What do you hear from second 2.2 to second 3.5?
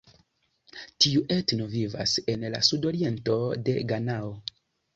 en la sudoriento